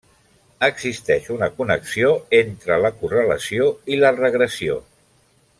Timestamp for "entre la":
2.39-2.93